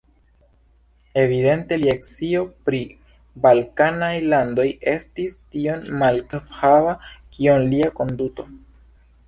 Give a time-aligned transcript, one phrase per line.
[1.23, 2.79] Evidente lia scio pri
[3.45, 6.99] balkanaj landoj estis tiom mankhava
[7.37, 8.49] kiom lia konduto.